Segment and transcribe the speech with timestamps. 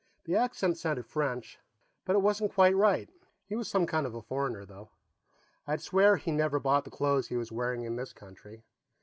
[0.23, 1.59] The accent sounded French,
[2.05, 3.07] but it wasn't quite right.
[3.45, 4.89] He was some kind of a foreigner, though;
[5.67, 8.63] I'd swear that he never bought the clothes he was wearing in this country.